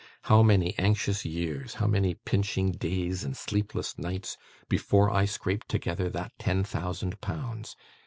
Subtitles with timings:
[0.23, 4.35] How many anxious years, how many pinching days and sleepless nights,
[4.67, 7.75] before I scraped together that ten thousand pounds!